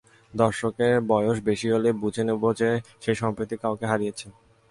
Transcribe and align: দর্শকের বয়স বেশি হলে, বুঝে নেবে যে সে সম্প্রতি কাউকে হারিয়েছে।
দর্শকের 0.33 0.95
বয়স 1.11 1.37
বেশি 1.49 1.67
হলে, 1.73 1.89
বুঝে 2.01 2.23
নেবে 2.27 2.49
যে 2.59 2.69
সে 3.03 3.11
সম্প্রতি 3.21 3.55
কাউকে 3.63 3.85
হারিয়েছে। 3.91 4.27